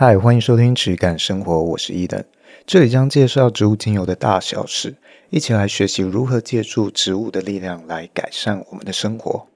[0.00, 2.24] 嗨，欢迎收听质感生活，我是伊登，
[2.64, 4.94] 这里将介绍植物精油的大小事，
[5.28, 9.48] 一起来学习如何借助植物的力量来改善我们的生活。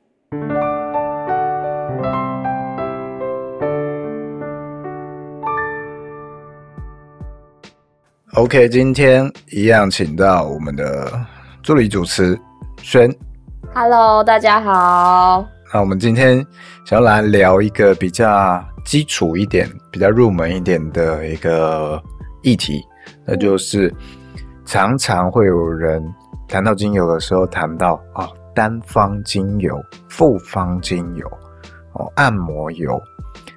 [8.35, 11.25] OK，今天一样请到我们的
[11.63, 12.37] 助理主持
[12.83, 13.09] 轩。
[13.73, 15.52] Hello，大家好。
[15.73, 16.47] 那我们今天
[16.85, 22.01] 想要来聊一个比较基础一点、比较入门一点的一个
[22.43, 22.85] 议题，
[23.25, 23.93] 那就是
[24.67, 26.05] 常常会有人
[26.47, 29.75] 谈到精油的时候谈到啊，单方精油、
[30.11, 31.27] 复方精油、
[31.95, 33.01] 哦，按摩油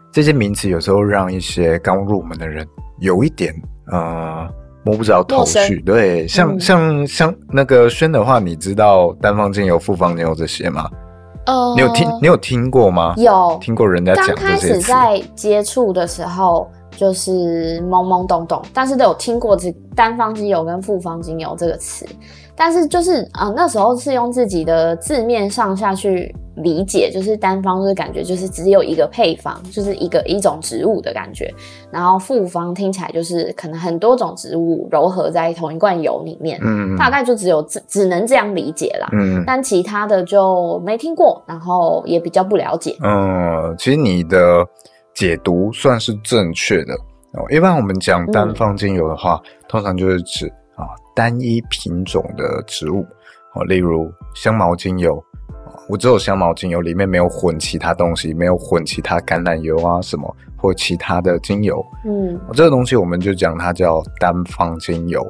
[0.10, 2.66] 这些名词，有时候让一些刚入门的人
[3.00, 3.54] 有一点
[3.92, 4.48] 呃
[4.86, 5.82] 摸不着头绪。
[5.82, 10.90] 对，像、嗯、像像那个轩的话，你知道单方精油、复方精油这些吗？
[11.46, 13.14] 呃，你有听你有听过吗？
[13.18, 22.06] 有听过人家讲开始在接触的时候，就是懵懵懂懂，但是都有听过这单方精油跟复方精油这个词。
[22.56, 31.54] 但是就是啊、呃，那时候是用自己的字面上下去理解，就是单方就是感觉就是只有一个配方，就是一个一种植物的感觉。
[31.92, 42.96] 然后复方听起来就是可能很多种植物糅合在同一罐油里面，嗯，大概就只有只只能这样理解啦，嗯，但其他的就没听过，然后也比较不了解。
[43.04, 44.66] 嗯，其实你的
[45.14, 46.94] 解读算是正确的
[47.34, 47.44] 哦。
[47.52, 50.50] 一般我们讲单方精油的话，嗯、通常就是指。
[51.16, 53.06] 啊，单一品种的植物，
[53.54, 55.18] 哦，例如香茅精油，
[55.50, 65.26] 啊，我只有香茅精油，里面没有混其他东西，没有混其他橄榄油啊什么或其他的精油，嗯，这个东西我们就讲它叫单方精油。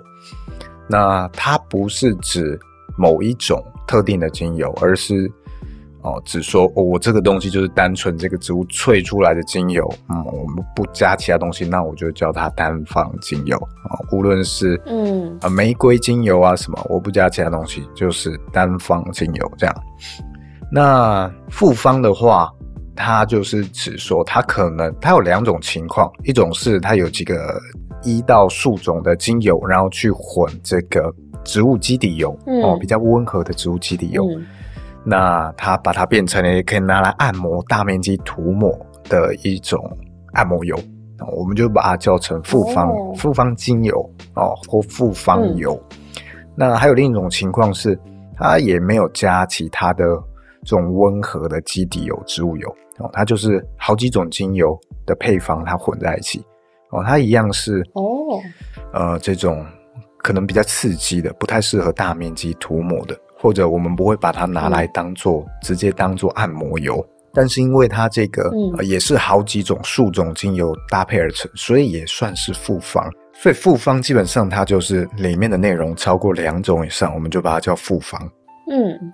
[0.88, 2.60] 那它不是指
[2.98, 5.32] 某一种特定的精油，而是。
[6.06, 13.98] 哦，只说哦，我这个东西就是单纯这个植物萃出来的精油，嗯，我们不加其他东西，那我就叫它单方精油啊。
[14.12, 19.76] 无论是嗯啊玫瑰精油啊什么，我不加其他东西，就是单方精油这样。
[20.72, 22.54] 那复方的话，
[22.96, 27.60] 它就是指说它可能它有两种情况，一种是它有几个
[28.04, 31.12] 一到数种的精油，然后去混这个
[31.44, 34.24] 植物基底油，嗯、哦，比较温和的植物基底油。
[34.30, 34.46] 嗯
[35.06, 39.80] 那它把它变成了可以拿来按摩、大面积涂抹的一种
[40.34, 40.76] 按摩油，
[41.38, 43.16] 我们就把它叫成复方、oh.
[43.16, 43.98] 复方精油
[44.34, 45.80] 哦，或复方油。
[45.92, 45.98] 嗯、
[46.56, 47.98] 那还有另一种情况是，
[48.36, 50.04] 它也没有加其他的
[50.64, 52.68] 这种温和的基底油、植物油
[52.98, 56.44] 哦，它就是好几种精油的配方，它混在一起
[56.90, 58.44] 哦，它一样是哦，oh.
[58.92, 59.64] 呃，这种
[60.18, 63.16] 可能比较刺激的，不太适合大面积涂抹的。
[63.46, 73.08] 或者我们不会把它拿来当做、嗯、直接当做按摩油，但是因为它这个、嗯呃、也是好几种数种精油搭配而成，所以也算是复方。
[73.34, 78.20] 所以复方基本上它就是里面的内容超过两种以上，我们就把它叫复方。
[78.72, 79.14] 嗯，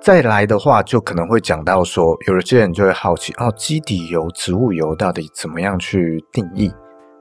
[0.00, 6.72] 再来的话就可能会讲到说，有些人就会好奇哦，基底油、植物油到底怎么样去定义？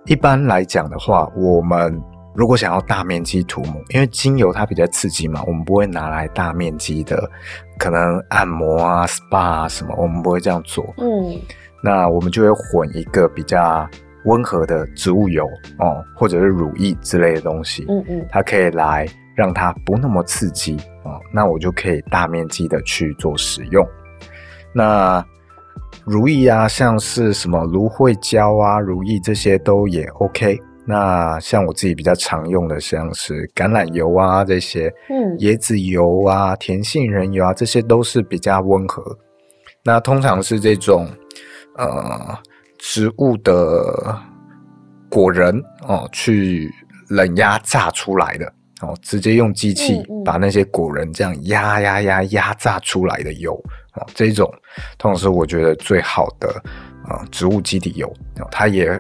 [0.06, 2.00] 一般来讲的话，我们。
[2.34, 7.30] 如果想要大面积涂抹，因为精油它比较刺激嘛，我们不会拿来大面积的
[7.78, 10.86] 可能按摩啊、SPA 啊什么，我们不会这样做。
[10.98, 11.38] 嗯，
[11.84, 13.86] 那我们就会混一个比较
[14.26, 15.46] 温和的植物油
[15.80, 17.86] 哦，或者是乳液之类的东西。
[17.90, 19.06] 嗯嗯，它可以来
[19.36, 23.86] 让它不那么刺激哦，那我就可以大面积的去做使用。
[24.74, 25.26] 那
[26.06, 30.58] 乳液啊，像是什么芦荟胶啊、乳液这些都也 OK。
[30.92, 39.18] 那像我自己比较常用的，像是橄榄油啊这些，嗯，椰子油啊、甜杏仁油啊，这些都是比较温和。
[39.86, 41.08] 那通常是这种
[41.78, 42.38] 呃
[42.78, 44.20] 植物的
[45.10, 46.70] 果仁哦，去
[47.08, 48.46] 冷压榨出来的
[48.82, 53.54] 哦，直接用机器把那些果仁这样压压压压榨出来的油
[53.94, 54.54] 哦，这种
[54.98, 56.62] 通常是我觉得最好的
[57.08, 58.06] 呃植物基底油，
[58.42, 59.00] 哦，它也。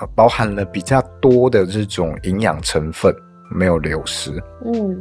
[0.00, 3.14] 呃，包含了比较多的这种营养成分，
[3.50, 4.32] 没有流失。
[4.64, 4.96] 嗯，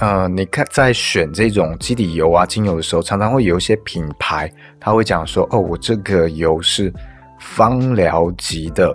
[0.00, 6.92] 呃，你看在选这种基底油啊、精油的时候，常常会有一些品牌，他会讲说：“哦，我这个油是
[7.40, 8.88] 芳疗级的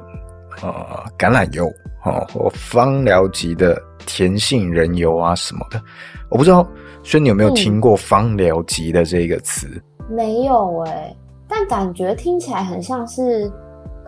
[0.61, 1.65] 呃橄榄油
[2.03, 5.81] 哦，或芳疗级的甜杏仁油啊什么的。”
[6.29, 6.67] 我不知道
[7.03, 9.67] 轩你有没有听过“芳疗级”的这个词？
[10.09, 11.15] 嗯，没有哎，
[11.47, 13.51] 但感觉听起来很像是。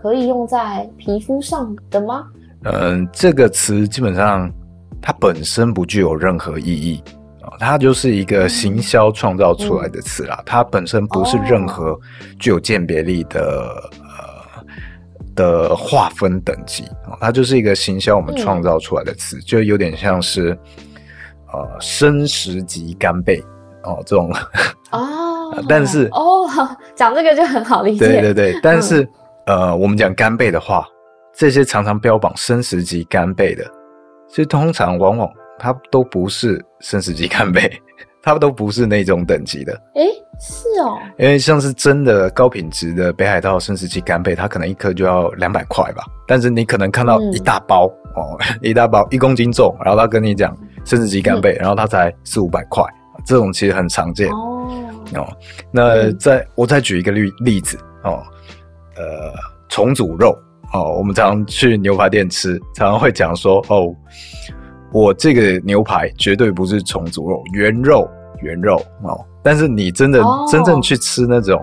[0.05, 2.27] 可以用在皮肤上的吗？
[2.65, 4.47] 嗯，这个词基本上
[5.01, 7.01] 它本身不具有任何意义
[7.41, 10.35] 啊，它就是一个行销创造出来的词啦。
[10.41, 11.99] 嗯、它本身不是任何
[12.39, 14.63] 具有鉴别力的、哦、呃
[15.33, 20.55] 的划分等级啊，它就是一个行销我们创造出来的词，嗯、就有点像是
[21.51, 23.43] 呃生食级干贝
[23.83, 24.31] 哦这种
[24.91, 26.47] 哦， 但是哦
[26.93, 29.09] 讲这个就很好理解，对对对，但是、嗯、
[29.45, 30.85] 呃我们讲干贝的话，
[31.33, 33.63] 这些常常标榜生食级干贝的，
[34.27, 37.71] 其实通常往往它都不是生食级干贝。
[38.25, 46.03] 它都不是那种等级的，诶、欸，是哦，因为像是真的高品质的北海道生食级干贝，它可能一颗就要两百块吧。
[46.25, 52.83] 但是你可能看到 一大包、嗯、哦，一大包一公斤重，然后他跟你讲生食级干贝，嗯、然后它才四五百块，
[53.27, 54.67] 这种其实很常见哦。
[55.13, 55.37] 哦，
[55.69, 58.23] 那再、嗯、我再举一个例例子哦，
[58.95, 59.33] 呃，
[59.69, 60.37] 重组肉
[60.73, 63.93] 哦，我们常常去牛排店吃，常常会讲说哦。
[64.91, 68.09] 我这个牛排绝对不是重组肉，原肉
[68.41, 69.25] 原肉哦。
[69.43, 70.49] 但是你真的、oh.
[70.49, 71.61] 真正去吃那种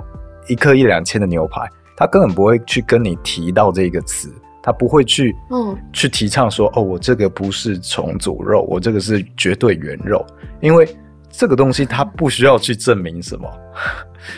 [0.49, 4.31] 一克一两千的牛排，他根本不会去跟你提到这个词，
[4.63, 10.23] 他不会去嗯去提倡说哦，我这个不是重组肉，我这个是绝对原肉，
[10.61, 10.87] 因为
[11.33, 13.51] 这个东西它不需要去证明什么，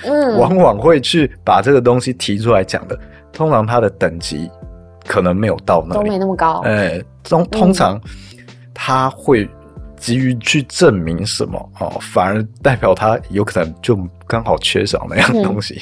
[0.05, 2.99] 嗯， 往往会去把这个东西提出来讲的，
[3.32, 4.50] 通常它的等级
[5.06, 7.96] 可能没有到那里，都没那么高，哎、欸，通通常。
[7.96, 8.11] 嗯
[8.76, 9.49] 他会
[9.96, 15.81] 急于去证明什么哦，反而代表他有可能就刚好缺少那样东西。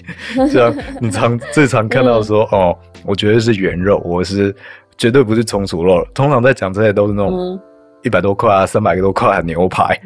[0.52, 4.54] 这样、嗯、 你常最常看到说、 嗯、哦，我觉得是原肉，我是
[4.98, 6.06] 绝对不是重组肉。
[6.12, 7.34] 通常在讲这些都是那种。
[7.34, 7.60] 嗯
[8.02, 9.98] 一百多块啊，三百多块的牛排，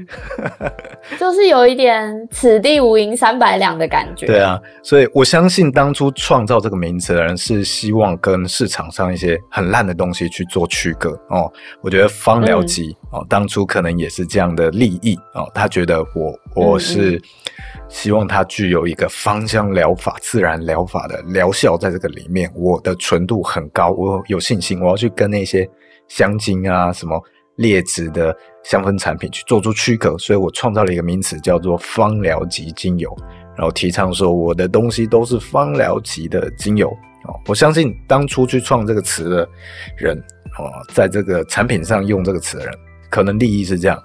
[1.19, 4.26] 就是有一点“此地无银三百两”的感觉。
[4.26, 11.50] 对啊，所以我相信当初创造这个名词的人是希望跟市场上一些很烂的东西去做区隔哦。
[11.81, 15.50] 我觉得芳疗级哦，当初可能也是这样的利益哦。
[15.54, 17.20] 他觉得我我是
[17.88, 25.66] 希望它具有一个芳香疗法、自然疗法的疗效在这个里面，我的纯度很高，我有信心，我要去跟那些
[26.08, 27.19] 香精啊什么。
[27.56, 33.14] 劣质的香氛产品去做出区隔，所以我创造了一个名词叫做芳疗级精油，
[33.56, 36.88] 然后提倡说我的东西都是芳疗级的精油
[37.25, 37.35] 哦。
[37.47, 39.49] 我相信当初去创这个词的
[39.97, 40.17] 人
[40.58, 42.75] 哦，在这个产品上用这个词的人，
[43.11, 44.02] 可能利益是这样，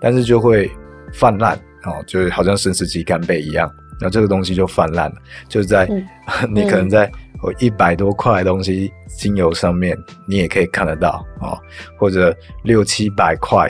[0.00, 0.70] 但是就会
[1.12, 5.16] 泛滥哦，就好像生食级干贝一样，那这个东西就泛滥了，
[5.48, 6.04] 就是在、嗯、
[6.54, 7.10] 你可能在。
[7.58, 9.94] 一百多块东西，精油上面
[10.26, 11.58] 你也可以看得到哦，
[11.98, 13.68] 或者六七百块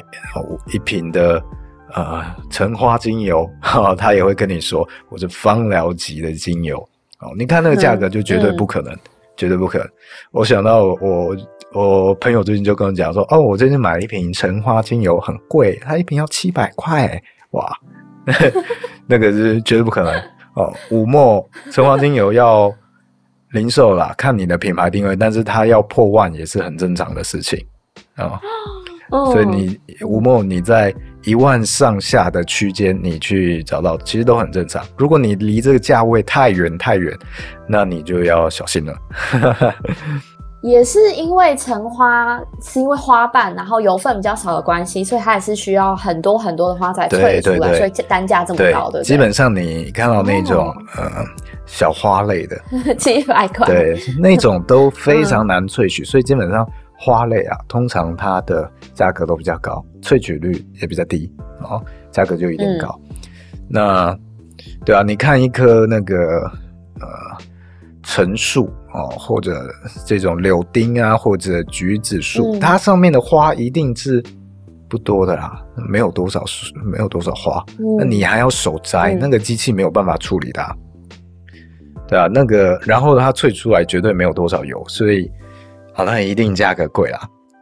[0.73, 1.43] 一瓶的
[1.93, 6.79] 呃橙花精油，哈，他也会跟你说我是芳疗级的精油
[7.19, 7.33] 哦。
[7.37, 9.89] 你看那个价格就绝对不可能，嗯嗯、绝对不可能。
[10.31, 11.37] 我想到我
[11.73, 17.21] 我朋友最近就跟我讲说，哦，我最近买了一瓶橙花精油，很贵，它一瓶要七百块，
[17.51, 17.77] 哇，
[19.09, 20.15] 那个是绝对不可能
[20.55, 20.73] 哦。
[20.91, 22.73] 五墨橙花精油要。
[23.55, 27.65] 零售啦，看你的品牌定位，但是它要破万也是很正常的事情
[28.17, 28.39] 啊。
[29.11, 30.93] 哦、所以你吴梦你在
[31.23, 34.85] 一万上下的区间，你去找到其实都很正常。
[34.99, 37.17] 如果你离这个价位太远太远，
[37.69, 38.97] 那你就要小心了。
[40.65, 49.03] 也是因为橙花是因为花瓣，然后油分比较少的关系，所以它也是需要很多很多的花材萃出来，所以单价这么高的。
[49.03, 51.11] 基本上你看到那种、哦、 呃
[51.67, 52.59] 小花类的
[52.97, 56.67] 几百块，对，那种都非常难萃取，嗯、所以基本上
[56.99, 61.31] 花类啊，通常它的价格都比较高，萃取率也比较低，
[61.61, 61.79] 哦，
[62.11, 62.99] 价格就一定高。
[63.03, 63.17] 嗯、
[63.69, 64.19] 那
[64.83, 66.17] 对啊，你看一棵那个
[67.01, 67.07] 呃
[68.03, 68.73] 橙树。
[68.95, 69.67] 哦，或者
[70.07, 74.23] 这种柳丁啊，或者橘子树，嗯、它上面的花一定是
[74.89, 80.77] 不多的啦，没有多少树，没有多少花，嗯、那你还要手摘，嗯、那个机器没有办法处理的，
[82.07, 85.29] 对啊，那个，然后它萃出来绝对没有多少油，所以，
[85.93, 87.19] 好，那一定价格贵啦。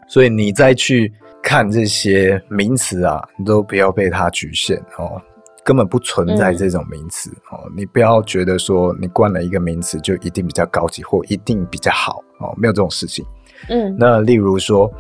[0.08, 1.10] 所以你再去
[1.42, 5.18] 看这些名词啊，你都不要被它局限哦。
[5.64, 13.24] 根本不存在这种名词、嗯、哦，你不要觉得说你冠了一个名词就一定比较高级或一定比较好哦，没有这种事情。
[13.68, 14.90] 嗯，那例如说，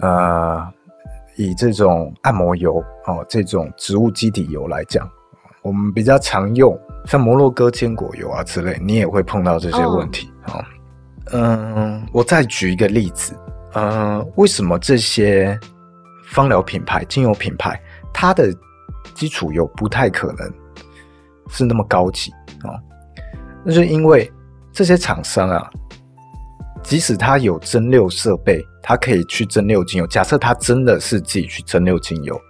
[0.00, 0.62] 呃，
[1.36, 5.08] 以这种按摩油哦，这种植物基底油来讲，
[5.62, 10.30] 我们比较常用，像摩洛哥坚果油啊之类，你也会碰到这些问题。
[10.48, 10.62] 哦，
[11.32, 13.34] 嗯，我再举一个例子，
[13.72, 15.58] 嗯，为什么这些
[16.26, 17.80] 芳疗品牌、精油品牌，
[18.12, 18.54] 它的
[19.14, 20.52] 基础油不太可能
[21.50, 22.30] 是那么高级
[22.62, 22.80] 啊，
[23.64, 24.30] 那就因为
[24.72, 25.70] 这些厂商啊，
[26.82, 30.06] 即使他有蒸馏设备，他可以去蒸馏精油。
[30.06, 32.40] 假设他真的是自己去蒸馏精油，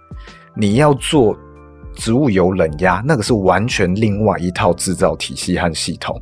[0.55, 1.37] 你要做
[1.93, 6.19] 植物油冷压，那个是完全另外一套制造体系和系统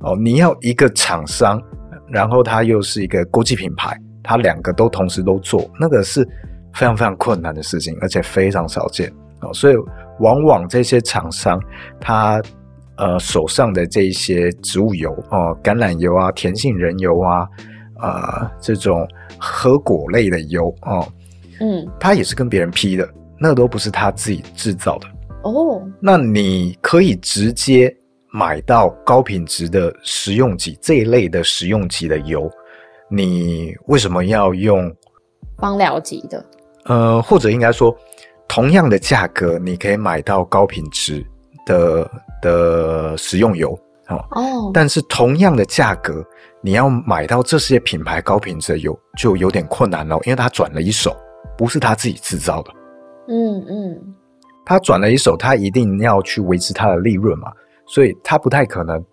[0.00, 0.16] 哦。
[0.16, 1.62] 你要一个厂商
[2.08, 6.22] 然后它又是一个国际品牌，它两个都同时都做，那个是
[6.74, 9.12] 非常非常困难的事情，而且非常少见
[9.46, 9.52] 哦。
[9.52, 9.76] 所以
[10.20, 11.60] 往往这些厂商，
[12.00, 12.42] 他
[12.96, 17.46] 呃手上的这一些植物油哦，橄榄油啊、甜杏仁油啊，
[18.00, 19.06] 呃这种
[19.38, 21.06] 核果类的油哦，
[21.60, 25.06] 嗯，他也是跟别人批的，那都不是他自己制造的
[25.42, 25.82] 哦。
[26.00, 27.94] 那你可以直接。
[28.32, 32.50] 买到高品质的食用级这一类的食用级的油，
[33.08, 34.94] 你为什么要用
[35.56, 36.44] 芳疗级的？
[36.84, 37.96] 呃，或者应该说，
[38.48, 41.24] 同样的价格，你可以买到高品质
[41.66, 42.10] 的
[42.40, 44.16] 的食用油哦。
[44.30, 46.24] 哦，但是同样的价格，
[46.60, 51.16] 你要买到这些品牌高品质的油，就有点困难了，因为他转了一手，
[51.58, 52.70] 不是他自己制造的。
[53.28, 54.14] 嗯嗯，
[54.64, 57.52] 他转了一手，他一定要去维持他的利润嘛。
[57.88, 59.04] 所以他不太可能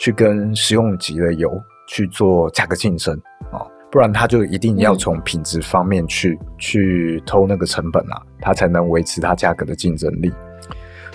[0.00, 1.50] 去跟食用级的油
[1.88, 3.16] 去做价格竞争
[3.52, 10.32] 啊，不然他就一定要从品质方面去、嗯、去偷那个成本啊，他才能维持它价格的竞争力。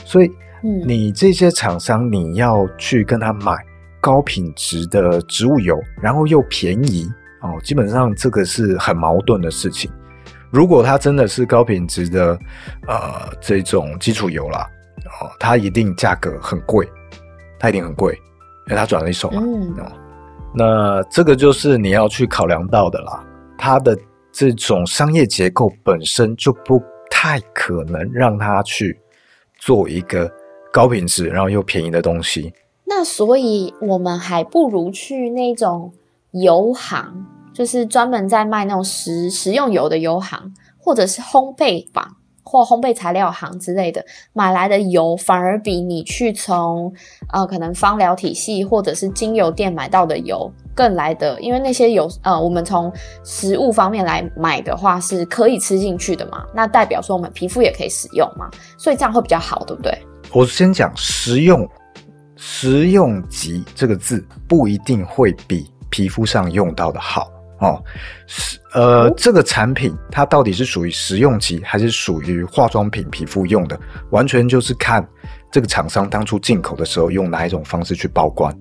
[0.03, 0.31] 所以，
[0.85, 3.55] 你这些厂商你要去跟他买
[3.99, 7.07] 高品质的植物油，然后又便宜
[7.41, 9.91] 哦，基本上这个是很矛盾的事情。
[10.49, 12.37] 如果它真的是高品质的
[12.87, 14.67] 呃这种基础油啦，
[15.21, 16.87] 哦，它一定价格很贵。
[17.59, 18.15] 它一定很贵，
[18.65, 19.39] 因为它转了一手嘛。
[19.39, 19.75] 嗯，
[20.53, 23.25] 那这个就是你要去考量到的啦。
[23.57, 23.97] 它的
[24.31, 28.99] 这种商业结构本身就不太可能让它去
[29.59, 30.29] 做一个
[30.73, 32.53] 高品质然后又便宜的东西。
[32.85, 35.93] 那所以我们还不如去那种
[36.31, 42.17] 油行，就是专门在卖那种食食用油的油行，或者是烘焙坊。
[42.43, 46.91] 或烘焙材料行之类的买来的油，反而比你去从
[47.31, 52.91] 呃可能芳疗体系或者是精油店买到的油更来的，因为那些油呃我们从
[53.23, 59.97] 食物方面来买的话是可以吃进去的嘛，那代表说我们皮肤也可以使用嘛，所以这样会比较好，对不对？
[60.33, 61.67] 我先讲食用，
[62.37, 67.29] 食用级这个字不一定会比皮肤上用到的好。
[67.61, 67.81] 哦，
[68.25, 75.07] 是呃，哦、这个产品它到底是属于食用级还是属于化妆品皮肤用的，完全就是看
[75.51, 78.51] 这个厂商当初进口的时候用哪一种方式去报关。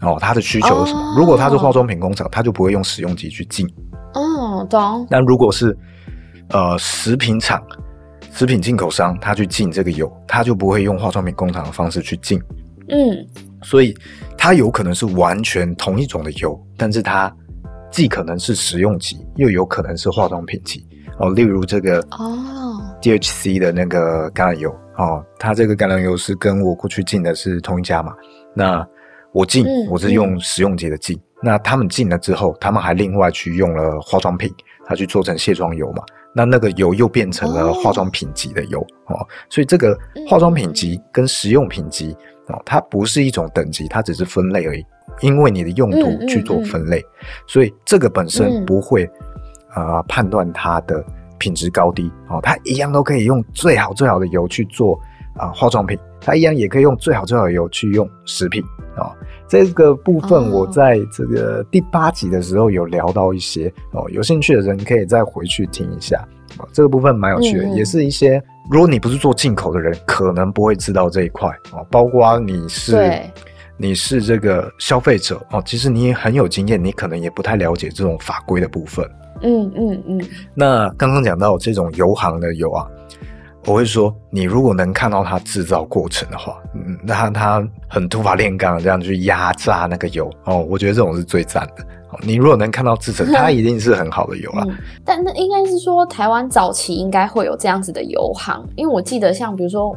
[0.00, 1.00] 哦，它的需求是什么？
[1.00, 3.68] 哦、如果它是化妆品工厂，它就不会用食用级去进。
[4.14, 5.06] 哦，懂。
[5.10, 5.76] 那如果是
[6.48, 7.62] 呃食品厂、
[8.32, 12.40] 食品进口商，他去进这个油，他就不会用化妆品工厂的方式去进。
[12.88, 13.26] 嗯，
[13.62, 13.94] 所以
[14.38, 17.30] 它有可能是完全同一种的油，但是它。
[17.96, 20.86] 既可能是食用级，又有可能是化妆品级
[21.18, 21.30] 哦。
[21.30, 28.12] 例如这个哦，DHC 的那个橄榄油哦，它这个橄榄油是跟我过去进的是同一家嘛。
[28.54, 28.86] 那
[29.32, 31.16] 我进，嗯、我是用食用级的进。
[31.16, 34.52] 嗯、那他们进了之后，他们还另外去用了化妆品，
[34.84, 36.02] 他去做成卸妆油嘛。
[36.34, 39.26] 那那个油又变成了化妆品级的油哦，哦。
[39.48, 39.98] 所以这个
[40.28, 42.14] 化妆品级跟食用品级
[42.48, 44.84] 哦，它不是一种等级，它只是分类而已。
[45.20, 49.08] 因为你的用途去做分类，嗯嗯嗯、所以这个本身不会
[49.74, 51.04] 呃、判断它的
[51.36, 52.40] 品质高低哦。
[52.42, 54.98] 它一样都可以用最好最好的油去做
[55.34, 58.62] 啊、呃、化妆品，它一样也可以用最好最好的油去用食品
[58.96, 59.12] 啊、哦。
[59.46, 66.66] 这个部分我在这个第八集的时候有聊到一些哦，有兴趣的人可以再回去听一下哦。
[66.72, 71.86] 这个部分蛮有趣的，嗯、也是一些如果你不是做进口的人，可能不会知道这一块哦。
[71.90, 72.96] 包括你是。
[73.78, 79.06] 你是这个消费者哦，其实你也很有经验，你可能也不太了解这种法规的部分。
[79.42, 80.24] 嗯嗯嗯。
[80.54, 82.86] 那刚刚讲到这种油行的油啊，
[83.66, 91.84] 我会说，你如果能看到它制造过程的话，嗯，那它很土法炼钢这样去压榨那个油哦，我觉得这种是最赞的。
[92.22, 94.64] 你如果能看到制成， 它一定是很好的油啦。
[94.66, 99.94] 嗯，但那应该是说，台湾早期应该会有这样子的油行，因为我记得像比如说。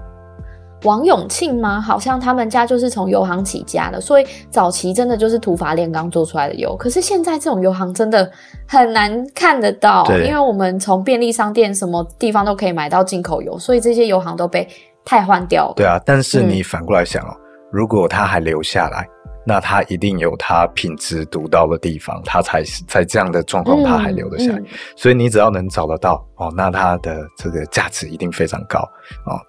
[0.84, 1.82] 王永庆吗？
[1.82, 6.76] 好像他们家就是从油行起家的，所以早期真的就是土法炼钢做出来的油。
[6.78, 8.32] 可是现在这种油行真的
[8.66, 14.68] 很难看得到，对因为我们从便利商店什么地方都可以买到进口油，所以这些油行都被
[15.04, 15.74] 汰换掉了。
[15.76, 19.06] 对啊，但是你反过来想哦，嗯、如果它还留下来，
[19.46, 24.60] 那它一定有它品质独到的地方，它才在这样的状况它还留得下来。
[24.60, 28.80] 嗯嗯、所以你只要能找得到哦，那它的这个价值一定非常高
[29.26, 29.40] 哦。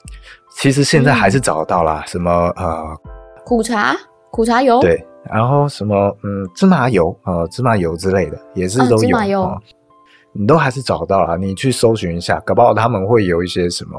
[0.50, 2.96] 其实现在还是找得到啦，嗯、什么呃
[3.44, 3.96] 苦茶、
[4.30, 9.58] 苦茶油，对，然后什么嗯芝麻油呃芝麻油之类的也是都有，啊、芝麻油、哦，
[10.32, 11.36] 你都还是找到了。
[11.38, 13.98] 你去搜寻一下，搞不好他们会有一些什么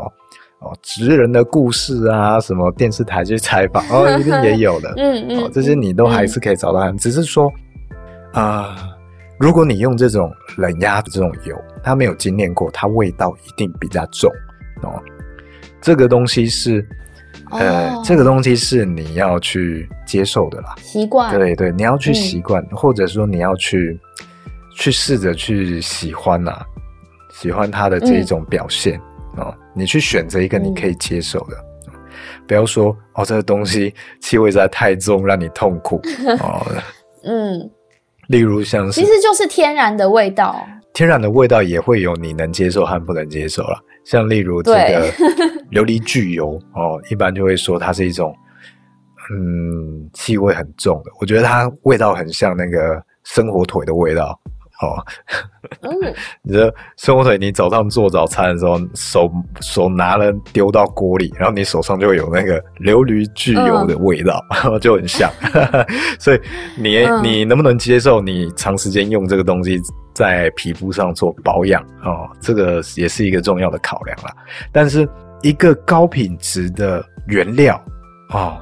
[0.60, 7.52] 哦职人的故事啊，什么电视台去采访哦， 一定也有的，嗯嗯，哦，这些你都还是可以找到，嗯、只是说
[8.34, 8.76] 啊、呃，
[9.40, 14.30] 如果你用这种冷压的这种油，它没有精炼过，它味道一定比较重
[14.84, 15.02] 哦。
[15.82, 16.86] 这个东西是，
[17.50, 21.34] 呃，哦、这个东西是你要去接受的啦，习惯。
[21.34, 24.00] 对对，你要去习惯，嗯、或者说你要去
[24.76, 26.66] 去试着去喜欢呐、啊，
[27.34, 29.02] 喜欢它的这一种表现、
[29.38, 29.54] 嗯、哦。
[29.74, 31.58] 你去选择一个你可以接受的，
[31.88, 31.94] 嗯、
[32.46, 36.02] 不要说哦，这个东西气味实在太重，让你痛苦
[36.42, 36.62] 哦。
[37.24, 37.70] 嗯，
[38.28, 43.80] 例如像是，其实就是天然的味道，天然的味道也会有你能接受和不能接受了。
[44.04, 45.14] 像例如这个
[45.72, 48.36] 琉璃聚油哦，一般就会说它是一种
[49.34, 54.40] 嗯气味很重的，我觉得它味道很像那个生火腿的味道。
[54.82, 54.98] 哦，
[55.82, 55.92] 嗯，
[56.42, 65.32] 你这生火腿，你早上做早餐的时候，手手拿了丢到锅里，然后你手上就会有那个琉璃聚油的味道，嗯、 就很像。
[66.18, 66.42] 所以
[66.76, 69.80] 你、嗯、你能不能接受你长时间用这个东西
[70.16, 71.84] 在皮肤上做保养？
[72.04, 74.34] 哦，这个也是一个重要的考量啦。
[74.72, 75.08] 但是
[75.42, 77.82] 一个高品质的原料
[78.30, 78.58] 哦，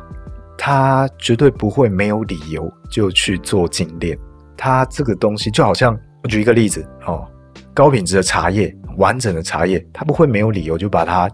[0.58, 4.18] 它绝对不会没有理由就去做精炼。
[4.56, 5.98] 它这个东西就好像。
[6.22, 7.26] 我举一个例子哦，
[7.74, 11.30] 高品质的茶叶，完整的茶叶，它不会没有理由就把它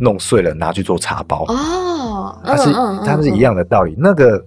[0.00, 2.72] 弄碎了拿去做茶包哦，它是
[3.04, 3.94] 它是一样的道理。
[3.96, 4.44] 那个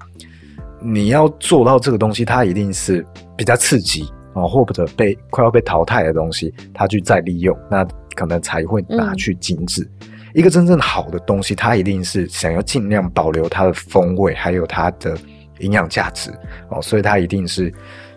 [0.82, 3.06] 你要做到这个东西，它一定是
[3.38, 9.90] 比较刺激哦，或者被快要被淘汰的东西，它去再利用，那可能才会拿去精致。
[10.34, 15.18] 嗯、一个真正好的东西，它一定是想要尽量保留它的风味，还有它的
[15.60, 16.32] 营养价值
[16.70, 17.74] 哦，所以它一定是。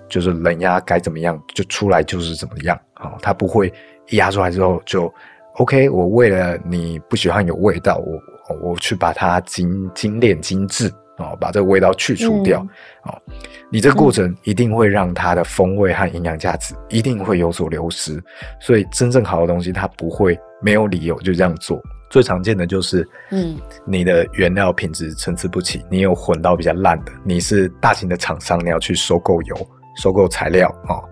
[0.08, 3.72] 就是冷压该怎么样就出来就是怎么样啊、哦，它不会
[4.10, 5.10] 压出来之后就
[5.54, 5.88] OK。
[5.88, 12.60] 我为了你不喜欢有味道，我我去把它精精炼精致啊、哦，把这个味道去除掉
[13.04, 13.16] 哦。
[13.70, 18.22] 你这个过程一定会让它的风味和营养价值一定会有所流失。
[18.60, 21.80] 所以真正好的东西，它不会没有理由就这样做。
[22.12, 29.56] 最常见的就是，嗯，你的原料品质参差不齐，你有混到比较烂的，你是大型的厂商，你要去收购油。
[29.96, 31.04] 收购材料啊、哦，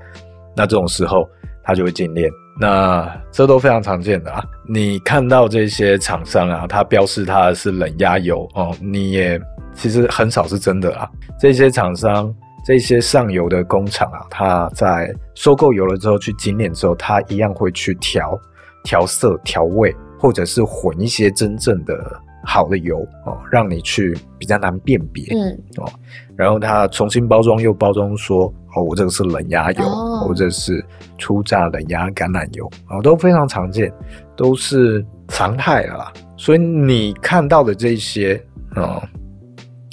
[0.57, 1.29] 那这种时候
[1.63, 4.43] 它就会精炼，那这都非常常见的啊。
[4.67, 9.39] 你看到这些厂商啊，它标示它的是冷压油哦，你也
[9.75, 11.07] 其实很少是真的啊。
[11.39, 12.35] 这些厂商、
[12.65, 18.39] 这些上游的工厂啊，它在收购油了之后去精炼之后，它一样会去调
[18.83, 22.21] 调色、调味，或者是混一些真正的。
[22.43, 25.53] 好的油哦，让你去比较难辨别，嗯。
[25.77, 25.87] 哦，
[26.35, 30.83] 然后它重新包装又包装说哦，我这个是冷压油，哦、或者是
[31.19, 32.67] 初榨冷压橄榄油。
[32.87, 33.93] 啊、哦，都非常常见，
[34.35, 36.13] 都是常态了啦。
[36.39, 38.43] 所以你看到的这些
[38.75, 39.03] 哦，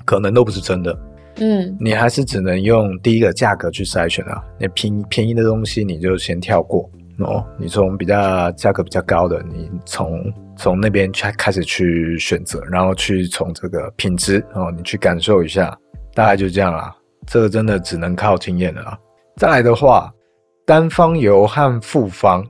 [0.06, 0.98] 可能都不是真的，
[1.42, 10.22] 嗯，你还是只能用第一个价格去筛选啊，那便便宜的东西你就先跳过哦，你从比较价格比较高的，你从。
[10.60, 15.78] 从那边去开始去选择，然后去从这个品质哦，你去感受一下，
[16.16, 16.92] 大概就这样啦。
[17.28, 18.98] 这个真的只能靠经验了啦。
[19.36, 20.12] 再来的话，
[20.66, 22.44] 单方油和复方，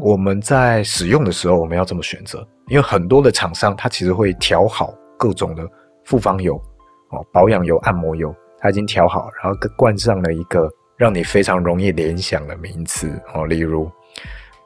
[0.00, 2.46] 我们在使用的时候，我们要怎么选择？
[2.68, 5.68] 因为很多的厂商他其实会调好各种的
[6.04, 6.54] 复方油
[7.10, 10.70] 哦，保养油、按摩油，他已经调好，然后灌上了一个
[11.02, 13.90] 让你非常容易联想的名词哦，例如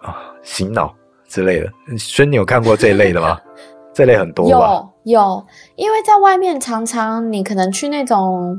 [0.02, 0.94] 啊，醒脑。
[1.28, 1.68] 之类的，
[1.98, 3.36] 所以你有看过这一类的吗？
[3.92, 4.80] 这类很多吧？
[5.02, 8.56] 有有，因为在外面常常你可能去那种，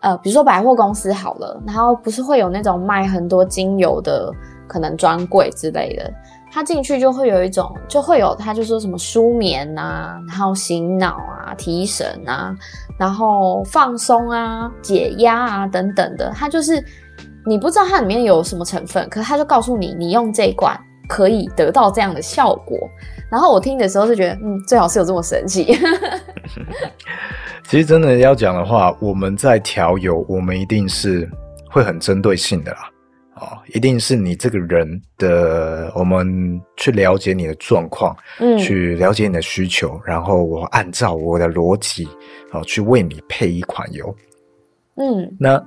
[0.00, 4.32] 呃，比如说百货公司好了，然后不是会有那种卖很多精油的
[4.66, 6.12] 可能专柜之类的，
[6.56, 12.56] 他进去就会有一种，就会有他就说什么舒眠啊，然后醒脑啊、提神啊，
[12.98, 16.82] 然后放松啊、解压啊等等的，他就是
[17.44, 20.74] 你不知道它里面有什么成分，可是他就告诉你，你用这一罐。
[21.08, 22.76] 可以得到这样的效果，
[23.30, 25.78] 然后我听的时候是觉得，嗯，最好是有这么神奇。
[27.62, 31.30] 其实真的要讲的话，我们在调油，我们一定是
[31.70, 32.90] 会很针对性的啦，
[33.36, 42.08] 哦，一定是你这个人的，我们去了解你的状况，嗯，去了解你的需求，然后我按照我的逻辑，
[42.52, 44.14] 哦，去为你配一款油，
[44.96, 45.62] 嗯，那。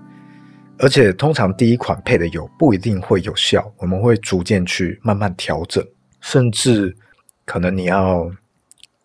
[0.81, 5.85] 而且通常第一款配的油不一定会有效，我们会逐渐去慢慢调整，
[6.21, 6.95] 甚至
[7.43, 8.31] 可能你要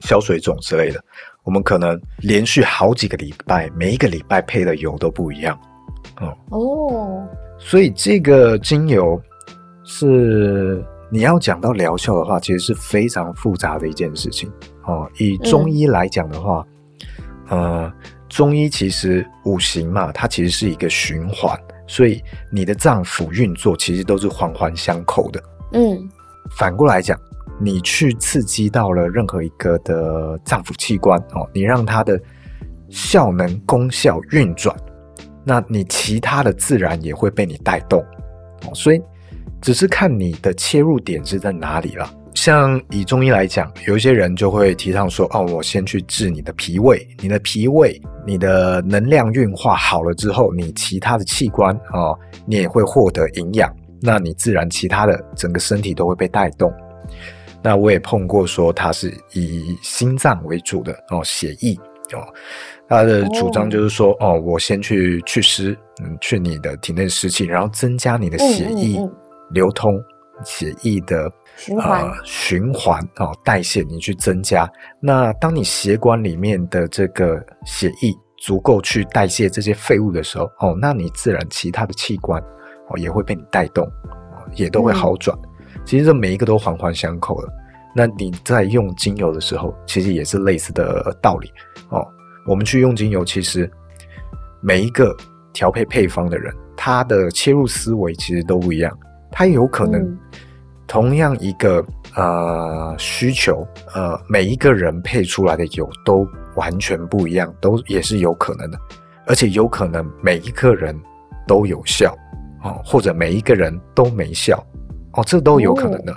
[0.03, 1.03] 消水肿之类的，
[1.43, 5.59] 我们可能连续好几个礼拜，每一个礼拜配的油都不一样。
[6.21, 7.29] 哦哦，
[7.65, 9.19] 所以这个精油
[9.85, 14.53] 是你要讲到疗效的话，其实是非常复杂的一件事情。
[14.85, 16.65] 哦，以中医来讲的话，
[17.49, 17.61] 嗯。
[17.61, 17.93] 呃
[18.27, 25.41] 中医其实五行嘛，它其实是一个循环，所以你的脏腑运作其实都是环环相扣的。
[25.73, 26.11] 嗯，
[26.59, 27.17] 反过来讲，
[27.61, 32.21] 你去刺激到了任何一个的脏腑器官哦，你让它的
[32.89, 34.75] 效能功效运转，
[35.45, 38.01] 那你其他的自然也会被你带动
[38.67, 38.75] 哦。
[38.75, 39.01] 所以
[39.61, 42.11] 只是看你的切入点是在哪里了。
[42.35, 56.73] 像以中医来讲，有一些人就会提倡说：“哦，我先去治你的脾胃，你的脾胃，你的能量运化好了之后，你其他的器官哦，你也会获得营养，那你自然其他的整个身体都会被带动。”
[57.63, 61.75] 那我也碰过说他是以心脏为主的哦，血液
[62.13, 62.21] 哦，
[62.89, 68.99] 他的主张就是说：“哦，哦，我先去祛湿，嗯，去你的体内湿气，然后增加你的血液
[69.51, 69.99] 流通，
[70.45, 74.69] 血液的。”循环、呃、循环啊、哦，代谢你去增加。
[74.99, 82.43] 那当你血管里面的这个血液足够去代谢这些废物的时候，哦，那你自然其他的器官
[82.91, 83.89] 哦也会被你带动，
[84.57, 85.39] 也都会好转。
[85.45, 87.49] 嗯、其实这每一个都环环相扣的。
[87.95, 91.74] 那你在用精油的时候，其实也是类似的道理哦。
[92.47, 93.71] 我们去用精油，其实
[94.61, 95.17] 每一个
[95.53, 98.99] 调配配方的人，他的切入思维其实都不一样，
[99.31, 100.19] 他有可能、嗯。
[100.87, 101.83] 同样一个
[102.15, 108.79] 呃需求，呃每一个人配出来的油都完全不一样，都也是有可能的，
[109.27, 110.95] 而且有可能每一个人
[111.47, 112.15] 都有效
[112.63, 114.63] 哦，或者每一个人都没效
[115.15, 116.13] 哦，这都有可能的。
[116.13, 116.17] 哦、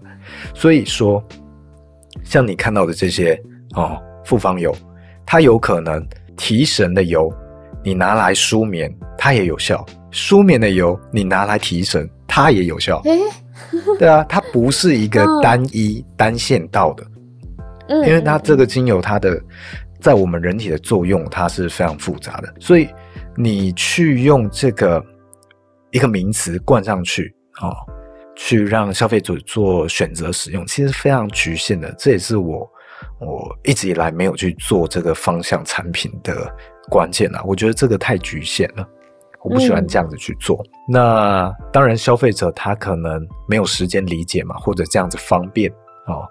[0.53, 1.23] 所以说，
[2.25, 3.41] 像你看到的这些
[3.73, 4.75] 哦复方油，
[5.27, 6.03] 它有可能
[6.37, 7.29] 提神的油，
[7.83, 13.03] 你拿来舒眠它也有效；舒眠的油你拿来提神，它也有效。
[13.99, 17.05] 对啊，它不是一个单一单线道的，
[17.89, 19.37] 嗯，因为它这个精油它的
[19.99, 22.87] 在我们人体的作用它是非常复杂的，所以
[23.35, 25.03] 你去用这个
[25.91, 27.75] 一个名词冠上去啊，
[28.35, 31.93] 去让消费者做选择使用，其实非常局限的。
[31.97, 32.69] 这也是我
[33.19, 36.53] 我一直以来没有去做这个方向产品的
[36.89, 38.87] 关键啊，我觉得这个太局限了。
[39.43, 40.61] 我不喜欢这样子去做。
[40.63, 45.71] 嗯、那当然，消费者他可能没有时间理解嘛，或者这样子方便
[46.07, 46.27] 哦，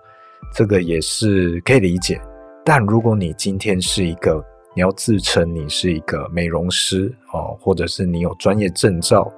[0.52, 2.20] 这个也是可以理解。
[2.64, 9.32] 但如果你今天是一个，你要自称你是一个美容师哦，或者是你有专业证照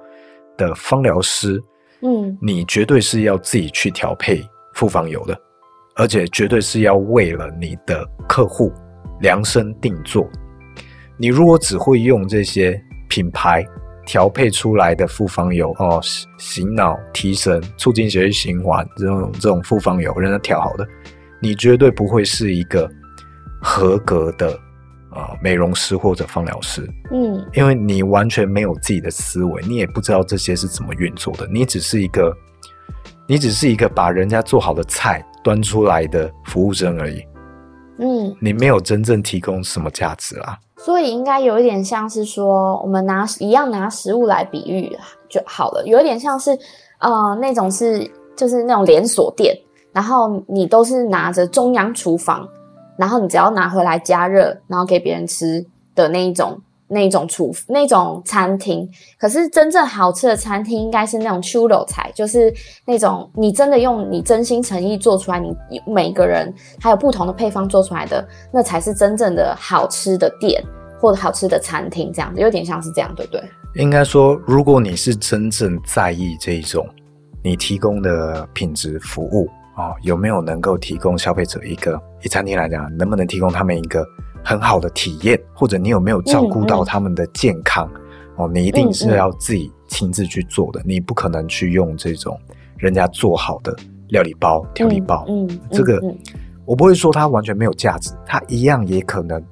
[0.57, 1.61] 的芳疗师，
[2.01, 5.39] 嗯，你绝对是要自己去调配复方油的，
[5.99, 8.73] 而且绝对是要为了你的客户
[9.19, 10.27] 量身定做。
[11.17, 12.81] 你如果只会用这些。
[13.11, 13.65] 品牌
[14.05, 15.99] 调配出来的复方油哦，
[16.37, 20.87] 醒脑、提神、促进血液循环这种这种复方油，人家调好的，
[21.41, 22.87] 你绝对不会是一个
[23.59, 24.51] 合格的
[25.09, 26.87] 啊、呃、美容师或者芳疗师。
[27.11, 32.31] 嗯，因为你完全没有自己的思维，你也不知道这些是怎么运作的，你只是一个，
[33.25, 37.23] 你只是一个把人家做好的菜端出来的服务生而已。
[37.99, 40.57] 嗯，你没有真正提供什么价值啦。
[40.77, 44.97] 所以应该有一点像是说，我们拿一样拿食物来比喻
[45.27, 46.57] 就好了，有一点像是，
[46.99, 49.53] 呃，那种是就是那种连锁店，
[49.91, 52.47] 然后你都是拿着中央厨房，
[52.97, 56.57] 然后你只要拿回来加热，然后给别人吃的那一种。
[56.89, 62.51] 那种厨那种餐厅，可是真正好吃的餐厅应该是那种手路菜，就是
[62.83, 65.53] 那种你真的用你真心诚意做出来，你
[65.85, 70.63] 每个人还有不同的配方做出来的，那才是真正的好吃的店
[70.99, 73.43] 或者好吃的餐厅，这样子有点像是这样，对不对？
[73.75, 76.83] 应该说，如果你是真正在意这一种
[77.43, 84.03] 你提供的品质服务啊、哦，有没有能够提供消费者一个，以餐厅来讲，能不能提供他们一个？
[84.43, 87.89] 很好的体验，或者你有没有照顾到他们的健康？
[87.93, 92.39] 嗯嗯、哦，你一定是要自己亲自去做的，你不可能去用这种
[92.77, 93.75] 人家做好的
[94.07, 95.25] 料理包、调理包。
[95.27, 96.17] 嗯，嗯这个、嗯、
[96.65, 99.43] 我不会说它完全没有价值，它一样也可能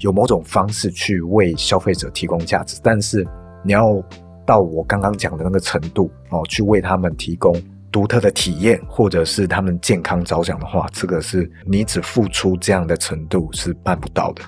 [0.00, 3.26] 有某种方式去为消费者提供价值，但是
[3.62, 4.02] 你要
[4.44, 7.54] 到我刚刚讲的那个程度哦，去为他们提供。
[7.94, 14.42] 独特的体验，或者是他们健康着想的话，这个是你只付出这样的程度是办不到的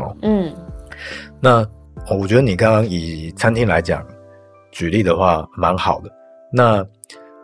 [0.00, 0.16] 哦。
[0.22, 0.54] 嗯，
[1.40, 1.66] 那
[2.16, 4.06] 我觉得你刚刚以餐厅来讲
[4.70, 6.10] 举例的话，蛮好的。
[6.52, 6.86] 那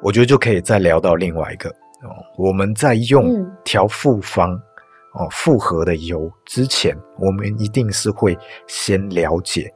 [0.00, 4.52] 我觉得就可以再聊到另外一个哦，我们在用调复方
[5.14, 9.68] 哦复合的油之前，我们一定是会先了解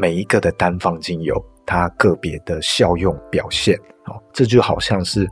[0.00, 1.34] 每一个的单方精油。
[1.66, 5.28] 它个别的效用表现，哦，这就好像是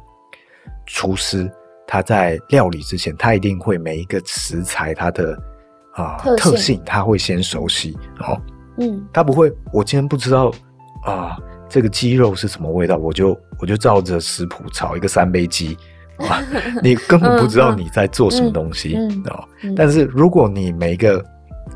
[0.87, 1.51] 厨师
[1.87, 5.33] 他在料理之前，他一定会每一个食材它的
[5.95, 8.41] 啊、呃、特性，他会先熟悉哦。
[8.79, 10.49] 嗯，他不会，我今天不知道
[11.05, 15.77] 啊、呃，这个鸡肉是什么味道，我就我就照着食谱炒一个三杯鸡
[16.19, 16.41] 啊，
[16.83, 18.95] 你根本不知道你在做什么东西
[19.31, 19.75] 哦嗯。
[19.75, 21.25] 但是如果你每一个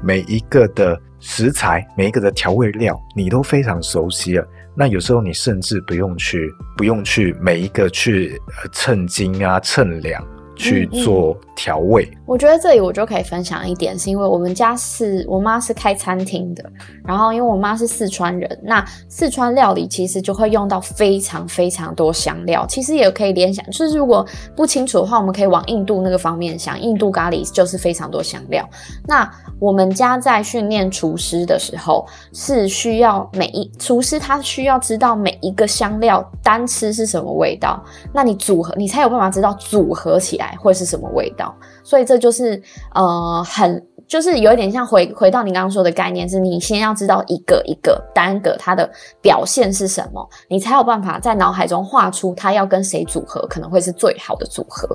[0.02, 10.20] 每一个的食材，每一个的调味料，你都非常熟悉了，那有时候你甚至不用去不用去每一个去称斤啊称量。
[10.56, 16.64] 去做调味、嗯嗯，我觉得这里我就可以分享一点，是因为我们家是我妈是开餐厅的，
[17.04, 28.68] 然后因为我妈是四川人，那四川料理其实就会用到非常非常多香料，其实也可以联想，就是如果不清楚的话，我们可以往印度那个方面想，印度咖喱就是非常多香料。
[29.06, 40.51] 那我们家在训练厨师的时候，是需要每一厨师他需要知道每一个香料单吃是什么味道，那你组合你才有办法知道组合起来。
[40.56, 41.54] 会是什么味道？
[41.82, 42.60] 所以这就是
[42.94, 54.88] 呃，很就是有一点像回回到你刚刚说的概念，是你先要知道一个一个单个它的表现是什么，你才有办法在脑海中画出它要跟谁组合可能会是最好的组合。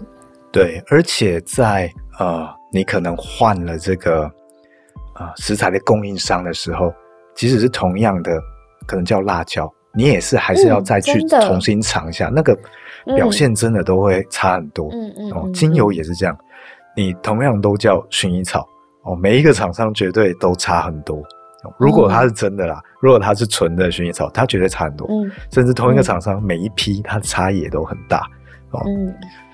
[0.51, 4.23] 对，而且在呃，你可能换了这个
[5.15, 6.91] 呃食材的供应商的时候，
[7.35, 8.31] 即使是同样的，
[8.85, 12.57] 可能叫辣椒，你也是还是要再去重新尝一下、嗯、那个。
[13.15, 16.37] 表现真的都会差很多，嗯嗯，哦，精油也是这样，
[16.95, 18.67] 你同样都叫薰衣草，
[19.03, 21.21] 哦，每一个厂商绝对都差很多。
[21.77, 28.19] 如果它是真的啦，如果它是纯的薰衣草，它绝对差很多，嗯，甚至同一个厂商每一批它的差异也都很大，
[28.71, 29.13] 哦，嗯，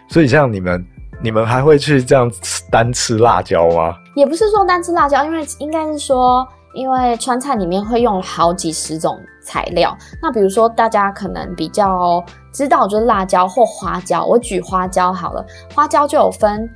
[0.09, 0.85] 所以像你们，
[1.21, 3.95] 你们还会去这样吃单吃辣椒吗？
[4.15, 6.47] 也不是说单吃辣椒，因为应该是说。
[6.73, 14.25] 因为川菜里面会用好几十种材料，那比如说大家可能比较知道就是辣椒或花椒。
[14.25, 16.67] 我举花椒好了，花椒就有分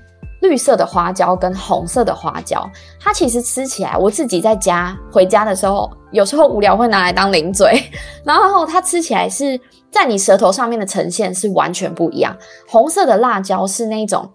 [0.42, 2.70] 绿色的花椒跟红色的花椒。
[3.00, 7.84] 它其实吃起来，我自己在家回家的时候，有时候无聊会拿来当零嘴，
[8.24, 12.38] 然后它吃起来是在你舌头上面的呈现是完全不一样。
[12.68, 14.32] 红色的辣椒是那种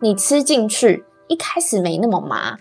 [0.00, 2.58] 你吃进去一开始没那么麻。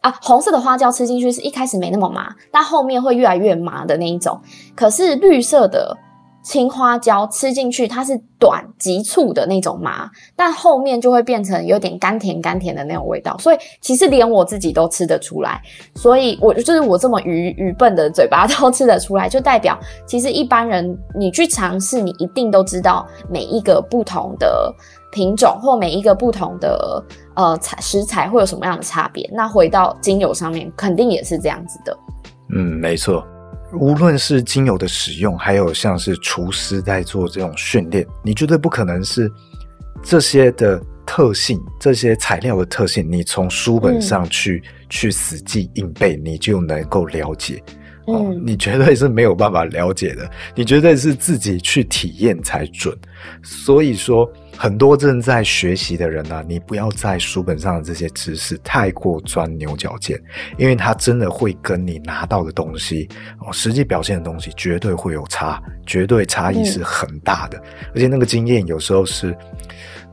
[0.00, 4.40] 啊，红色的花椒吃进去是一开始没那么麻，但后面会越来越麻的那一种。
[4.76, 5.96] 可是绿色的
[6.42, 13.36] 青花椒吃进去，它是短急促的那种麻，但后面就会变成有点甘甜甘甜的那种味道。
[13.38, 15.60] 所以其实连我自己都吃得出来，
[15.96, 24.72] 所以我就是我这么愚愚笨的嘴巴 都吃得出来，就代表其实一般人你去尝试，你一定都知道每一个不同的。
[25.10, 29.28] 品种或每一个不同的呃材食材会有什么样的差别？
[29.32, 31.98] 那回到精油上面，肯定也是这样子的。
[32.54, 33.26] 嗯，没错。
[33.74, 39.30] 无论是精油的使用，还有像是厨师在做这种训练，你绝对不可能是
[40.02, 47.62] 这些的特性、这些材料的特性，你从书本上去、嗯、去死记硬背，你就能够了解。
[48.08, 52.96] 哦、嗯，你绝对是没有办法了解的，你绝对是自己去体验才准。
[53.42, 54.28] 所以说。
[54.60, 60.20] 很多正在学习的人呢、啊，你不要在书本上的这些知识太过钻牛角尖，
[60.56, 67.56] 因为它真的会跟你拿到的东西哦，实际表现的东西绝对会有差，绝对差异是很大的。
[67.58, 69.32] 嗯、而且那个经验有时候是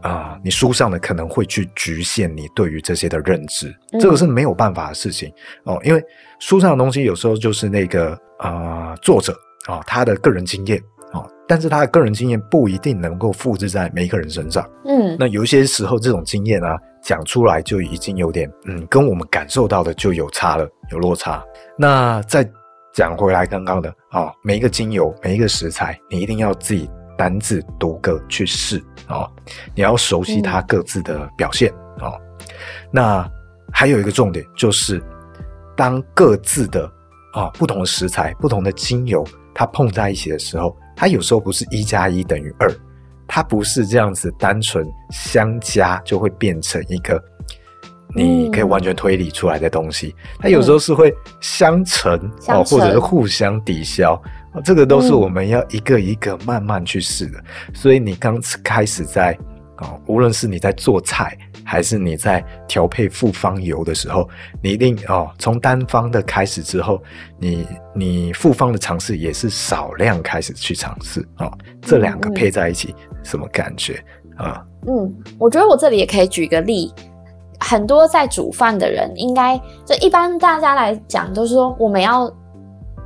[0.06, 6.04] 啊、呃，你书上的可能会去局限你对于这些的认知，嗯、这个是没有办法的事情哦，因为
[6.40, 9.34] 书上的东西有时候就是那个啊、呃、作者
[9.66, 10.80] 啊、哦、他的个人经验
[11.12, 11.26] 啊。
[11.48, 14.68] 但是他的个人经验不一定能够复制在每一个人身上。
[14.86, 21.44] 嗯，那有一些时候这种经验啊，讲出来就已经有点，嗯，跟我们感受到的就有差了，有落差。
[21.78, 22.44] 那再
[22.94, 29.32] 讲回来刚刚的啊、哦，每一个精油，每一个食材，你一定要自己单字独个去试啊、哦，
[29.74, 32.14] 你要熟悉它各自的表现哦。
[32.92, 33.30] 那
[33.72, 35.04] 还有一个重点就是，
[35.76, 36.86] 当各自的
[37.34, 40.76] 啊、哦、不同的食材、不同的精油，它碰在一起的时候。
[40.98, 42.72] 它有时候不是一加一等于二，
[43.28, 47.22] 它不是这样子单纯相加就会变成一个
[48.16, 50.16] 你可以完全推理出来的东西。
[50.18, 54.18] 嗯、它有时候是会相乘哦，或者是互相抵消，
[54.64, 57.44] 这个都是我们要一个一个慢慢去试的。
[57.74, 59.38] 所以你刚开始在
[59.80, 61.38] 哦，无论是你在做菜。
[61.68, 64.30] 还是你在调配复方油的时候，
[64.62, 67.02] 你一定哦，从单方的开始之后，
[67.40, 71.52] 你你复方的尝试也是少量开始去尝试哦。
[71.82, 74.00] 这两个配在一起，嗯、什么感觉
[74.38, 74.64] 啊？
[74.88, 76.94] 嗯，我觉得我这里也可以举个例，
[77.60, 82.32] 很多在煮饭的人，应该就一般大家来讲都是说，我们要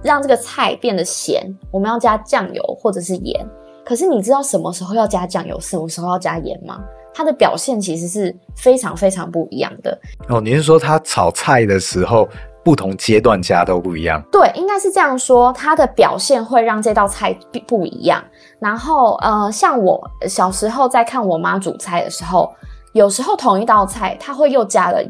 [0.04, 3.48] 让这个菜变得咸，我们要加酱油或者是盐。
[3.86, 6.80] 可是你知道什么时候要加酱油，什么时候要加盐吗？
[7.14, 9.98] 它的表现其实是非常非常不一样的。
[10.30, 12.30] 哦，你是说它炒菜的时候，
[12.64, 14.22] 不同阶段加都不一样？
[14.32, 17.36] 对，应该是这样说，它的表现会让这道菜
[17.68, 18.24] 不一样。
[18.60, 22.54] 然后，呃，像我小时候在看我妈煮菜的时候，
[22.94, 25.04] 有时候同一道菜，它会又加了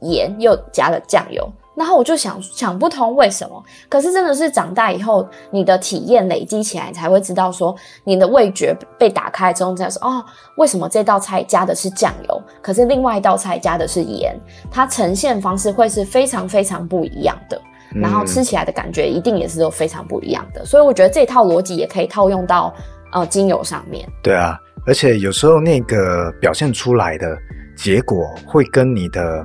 [0.00, 1.48] 盐，又加了酱油。
[1.76, 10.24] 然后我就想想不通为什么，可是真的是长大以后，你的体验累积起来，才会知道说，你的味觉被打开之后，才说哦，
[10.56, 14.38] 为什么这道菜加的是酱油，可是另外一道菜加的是盐，
[14.70, 17.60] 它呈现方式会是非常非常不一样的，
[17.92, 22.72] 然后吃起来的感觉一定也是都非常不一样的，所以我觉得这套逻辑也可以套用到
[23.12, 24.08] 呃精油上面。
[24.22, 24.56] 对啊，
[24.86, 27.26] 而且有时候那个表现出来的
[27.76, 29.44] 结果会跟你的。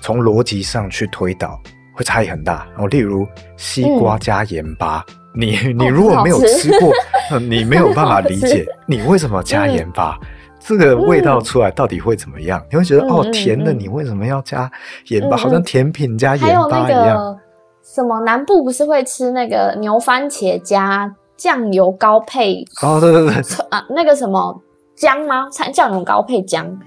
[0.00, 1.60] 从逻辑上去推导，
[1.94, 2.86] 会差异很大哦。
[2.88, 6.90] 例如西瓜加盐巴，嗯、你你如果没有吃过，
[7.30, 10.26] 哦、 你没有 办法理解你为什么加盐巴，嗯、
[10.58, 12.60] 这个味道出来到底会怎么样？
[12.60, 14.70] 嗯、你会觉得、嗯、哦，甜的，你为什么要加
[15.08, 15.36] 盐巴？
[15.36, 17.06] 嗯、好像甜品加盐巴一样。
[17.06, 17.38] 那个
[17.82, 22.64] 什么南部不是会吃那个牛番茄加酱油高配？
[22.82, 23.34] 哦，对对对，
[23.70, 24.62] 啊，那个什么
[24.96, 25.48] 姜吗？
[25.72, 26.78] 酱油高配姜，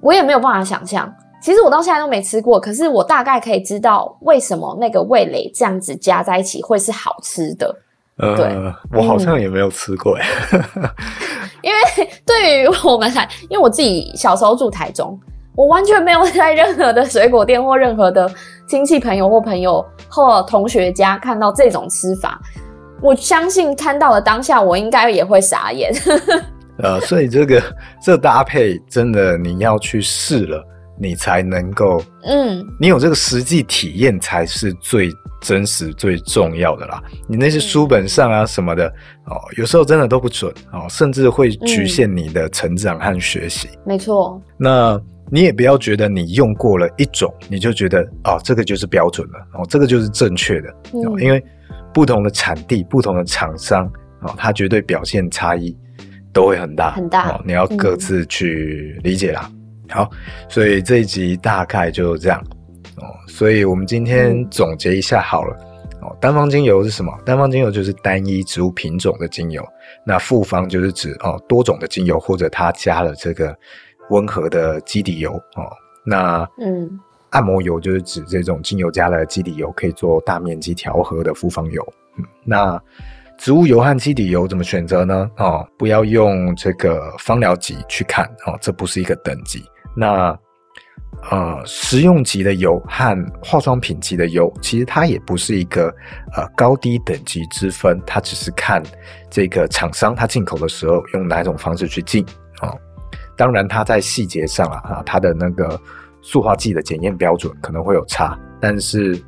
[0.00, 1.12] 我也没有办法想象。
[1.40, 7.74] 其实我到现在都没吃过，可是我大概可以知道为什么那个味蕾这样子加在一起会是好吃的。
[8.16, 8.46] 呃，对，
[8.92, 10.26] 我好像也没有吃过哎。
[11.62, 15.18] 因为对于我们来，因为我自己小时候住台中，
[15.54, 18.28] 我完全没有在任何的水果店或任何的
[18.68, 22.40] 亲戚朋友或朋友或同学家看到这种吃法。
[23.00, 25.92] 我相信看到了当下，我应该也会傻眼。
[26.82, 27.62] 呃，所以这个
[28.02, 30.64] 这搭配真的你要去试了。
[31.00, 37.02] 你才能够，嗯，你有这个实际体验才是最真实、最重要的啦。
[37.28, 38.86] 你那些书本上啊什么的，
[39.26, 43.68] 哦，有时候真的都不准哦，甚至会局限你的成长和学习。
[43.86, 44.40] 没错。
[44.56, 50.68] 那你也不要觉得你用过了一种，你就觉得哦，这个就是标准了，哦，这个就是正确的。
[50.92, 51.42] 哦，因为
[51.92, 53.86] 不同的产地、不同的厂商，
[54.22, 55.76] 哦，它绝对表现差异
[56.32, 57.30] 都会很大，很大。
[57.30, 59.50] 哦，你要各自去理解啦。
[59.90, 60.10] 好，
[60.48, 62.38] 所以这一集大概就这样
[62.96, 63.08] 哦。
[63.26, 65.56] 所以我们今天总结一下好了
[66.02, 66.16] 哦。
[66.20, 67.12] 单方精油是什么？
[67.24, 69.64] 单方精油就是单一植物品种的精油。
[70.04, 73.56] 那复方就是指哦多种的精油，或者它加了这个
[74.10, 75.64] 温和的基底油哦。
[76.04, 76.88] 那嗯，
[77.30, 81.86] 按摩油就是指这种精油加了基底油可以做大面积调和的复方油。
[82.16, 82.80] 嗯，那
[83.36, 85.30] 植物油和基底油怎么选择呢？
[85.36, 89.62] 哦，不要用这个芳疗级去看哦，这不是一个等级。
[89.96, 90.38] 那
[91.30, 95.92] 呃，食用级的油和化妆品级的油，其实它也不是一个
[96.36, 98.80] 呃高低等级之分，它只是看
[99.28, 102.24] 这个厂商它进口的时候用哪种方式去进
[102.60, 102.78] 啊、哦。
[103.36, 105.80] 当然，它在细节上啊，啊，它的那个
[106.22, 109.20] 塑化剂的检验标准可能会有差，但是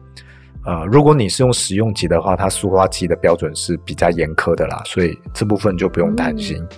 [0.64, 6.56] 呃，如果你是用食用级的话，它塑化剂的标准是比较严苛的啦，所以这部分就不用担心。
[6.62, 6.68] 嗯、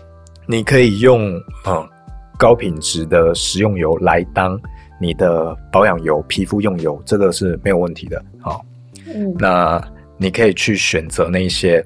[0.47, 1.33] 你可以用
[1.67, 1.87] 嗯。
[2.43, 4.61] 高品质的食用油来当
[5.01, 8.21] 你的保养油、皮肤用油，这个是没有问题的。
[8.41, 8.65] 好，
[9.07, 9.81] 嗯，那
[10.17, 11.81] 你可以去选择那些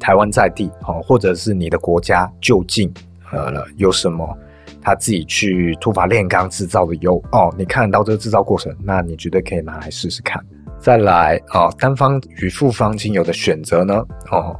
[0.00, 2.92] 台湾在地，好，或者是你的国家就近，
[3.30, 4.36] 呃，有什么
[4.80, 10.44] 他自己去土法炼钢制造的油哦，你看得到这个制造过程，那你绝对可以拿来试试看。
[10.80, 14.04] 再来哦，单方与复方精油的选择呢？
[14.32, 14.58] 哦，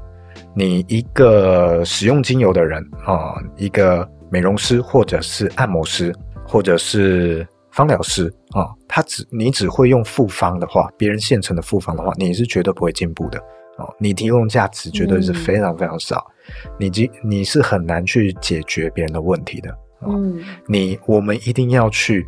[0.54, 4.08] 你一个使用精油的人哦，一个。
[4.32, 6.10] 美容师，或者是按摩师，
[6.46, 13.38] 或者是芳疗师啊、哦，他只你只会用复方的话，别人现成的复方的话，你是绝对不会进步的
[13.76, 13.94] 哦。
[13.98, 19.70] 你提供价值绝对是非常非常少，嗯、你即你是很难去解决别人的问题的。
[20.00, 22.26] 哦、嗯，你我们一定要去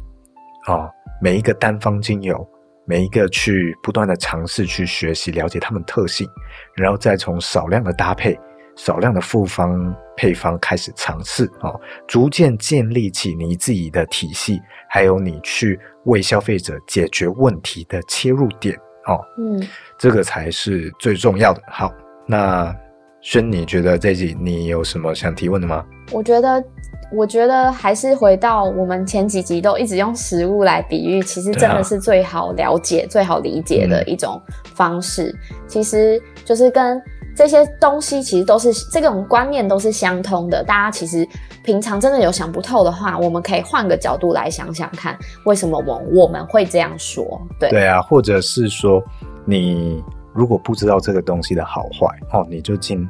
[0.67, 0.91] 啊、哦，
[1.23, 2.47] 每一个单方精油，
[2.85, 6.29] 每一个去不断的尝试去学习了解它们特性，
[6.77, 8.39] 然后再从少量的搭配。
[8.77, 18.75] 少量的复方配方开始尝试哦，逐渐建立起你自己的体系，还有你去为消费者解决问题的切入点
[19.07, 19.21] 哦。
[19.39, 19.65] 嗯，
[19.99, 21.63] 这个才是最重要的。
[21.69, 21.93] 好，
[22.27, 22.75] 那
[23.21, 25.85] 轩，你觉得这集你有什么想提问的吗？
[26.11, 26.65] 我觉得，
[27.13, 34.41] 我觉得还是回到我们前几集都一直用食物来比喻，其实真的是最好了解、啊、最好理解的一种
[34.75, 35.35] 方式。
[35.51, 37.01] 嗯、其实就是跟。
[37.37, 40.63] 这些东西其实都是这种观念都是相通的。
[40.63, 41.27] 大家其实
[41.65, 47.41] 平常真的有想不透的话，我们可以换个角度来想想看，为什么我我们会这样说？
[47.59, 49.03] 对对啊，或者是说，
[49.45, 53.09] 你如果不知道这个东西的好坏哦，你就进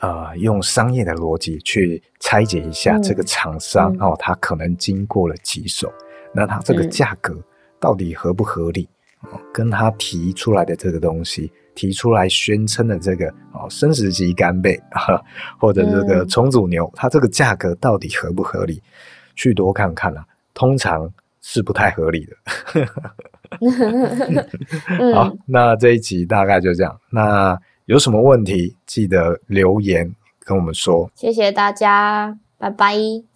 [0.00, 5.90] 呃用商业的逻辑去拆解一下这个厂商、嗯、哦，他可能经过了几手，
[6.34, 7.34] 那他这个价格
[7.80, 8.88] 到底合不合理？
[9.22, 15.20] 嗯、跟他提出来的这个东西，提出来宣称的这个哦生食级干贝啊，
[15.58, 18.82] 或者这个重组牛，它这个价格到底合不合理？
[19.36, 21.10] 去多看看啊，通常
[21.42, 22.36] 是不太合理的。
[25.12, 27.00] 好，那这一集大概就这样。
[27.10, 30.14] 那有什么问题，记得留言
[30.44, 31.10] 跟我们说。
[31.16, 33.33] 谢谢大家，拜拜。